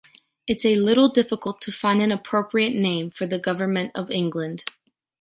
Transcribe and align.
It’s 0.47 0.65
a 0.65 0.73
little 0.73 1.09
difficult 1.09 1.61
to 1.61 1.71
find 1.71 2.01
an 2.01 2.11
appropriate 2.11 2.73
name 2.73 3.11
for 3.11 3.27
the 3.27 3.37
government 3.37 3.91
of 3.93 4.09
England. 4.09 4.63